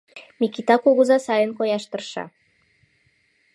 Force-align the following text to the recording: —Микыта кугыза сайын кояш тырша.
—Микыта 0.39 0.75
кугыза 0.83 1.17
сайын 1.25 1.51
кояш 1.57 1.83
тырша. 1.91 2.23